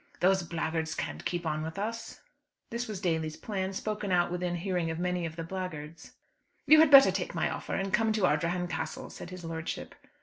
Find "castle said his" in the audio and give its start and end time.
8.67-9.45